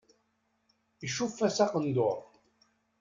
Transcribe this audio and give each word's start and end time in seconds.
Icuff-as 1.05 1.57
aqenduṛ. 1.65 2.17